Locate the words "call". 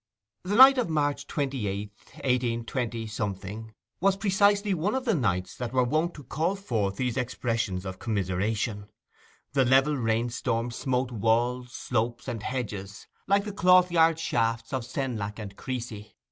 6.23-6.55